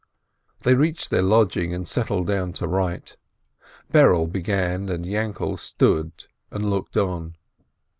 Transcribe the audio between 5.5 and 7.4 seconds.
stood and looked on.